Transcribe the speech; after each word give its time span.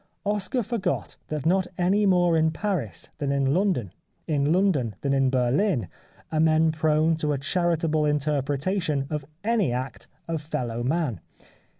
Oscar 0.25 0.63
forgot 0.63 1.15
that 1.27 1.45
not 1.45 1.67
any 1.77 2.07
more 2.07 2.35
in 2.35 2.49
Paris 2.49 3.11
than 3.19 3.31
in 3.31 3.53
London, 3.53 3.93
in 4.25 4.51
London 4.51 4.95
than 5.01 5.13
in 5.13 5.29
Berlin, 5.29 5.89
are 6.31 6.39
men 6.39 6.71
prone 6.71 7.15
to 7.17 7.33
a 7.33 7.37
charitable 7.37 8.05
interpretation 8.07 9.05
of 9.11 9.25
any 9.43 9.71
act 9.71 10.07
of 10.27 10.41
fellow 10.41 10.81
man. 10.81 11.21